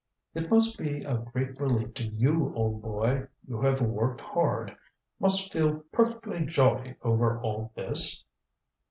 "It 0.33 0.49
must 0.49 0.79
be 0.79 1.03
a 1.03 1.15
great 1.17 1.59
relief 1.61 1.93
to 1.93 2.03
you, 2.03 2.51
old 2.55 2.81
boy. 2.81 3.27
You 3.47 3.61
have 3.61 3.81
worked 3.83 4.19
hard. 4.19 4.75
Must 5.19 5.53
feel 5.53 5.83
perfectly 5.91 6.43
jolly 6.43 6.95
over 7.03 7.39
all 7.39 7.71
this?" 7.75 8.25